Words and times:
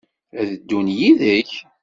Ad 0.39 0.47
d-ddun 0.51 0.87
yid-k? 0.97 1.51